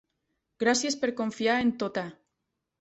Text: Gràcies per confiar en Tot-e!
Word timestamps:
Gràcies 0.63 0.97
per 1.03 1.11
confiar 1.21 1.61
en 1.67 1.71
Tot-e! 1.85 2.09